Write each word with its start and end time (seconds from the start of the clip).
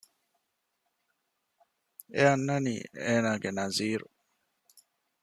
އެ 2.13 2.21
އަންނަނީ 2.29 2.75
އޭނާގެ 3.05 3.49
ނަޒީރު 3.57 4.07